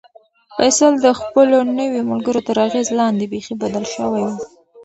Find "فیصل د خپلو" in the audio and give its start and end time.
0.55-1.57